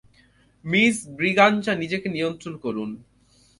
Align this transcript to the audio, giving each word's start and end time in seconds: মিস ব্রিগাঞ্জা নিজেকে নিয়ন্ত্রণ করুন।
মিস 0.65 0.95
ব্রিগাঞ্জা 1.17 1.73
নিজেকে 1.75 2.07
নিয়ন্ত্রণ 2.09 2.53
করুন। 2.57 2.89